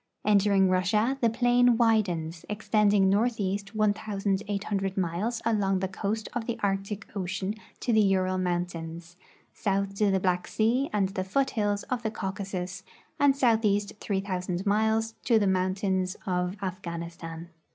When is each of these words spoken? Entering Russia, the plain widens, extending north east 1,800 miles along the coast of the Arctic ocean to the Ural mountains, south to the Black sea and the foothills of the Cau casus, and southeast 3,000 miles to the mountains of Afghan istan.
Entering 0.25 0.67
Russia, 0.67 1.19
the 1.21 1.29
plain 1.29 1.77
widens, 1.77 2.43
extending 2.49 3.07
north 3.07 3.39
east 3.39 3.75
1,800 3.75 4.97
miles 4.97 5.43
along 5.45 5.77
the 5.77 5.87
coast 5.87 6.27
of 6.33 6.47
the 6.47 6.59
Arctic 6.63 7.07
ocean 7.15 7.53
to 7.81 7.93
the 7.93 8.01
Ural 8.01 8.39
mountains, 8.39 9.15
south 9.53 9.93
to 9.97 10.09
the 10.09 10.19
Black 10.19 10.47
sea 10.47 10.89
and 10.91 11.09
the 11.09 11.23
foothills 11.23 11.83
of 11.83 12.01
the 12.01 12.09
Cau 12.09 12.31
casus, 12.31 12.81
and 13.19 13.37
southeast 13.37 13.93
3,000 13.99 14.65
miles 14.65 15.13
to 15.23 15.37
the 15.37 15.45
mountains 15.45 16.17
of 16.25 16.57
Afghan 16.63 17.03
istan. 17.03 17.49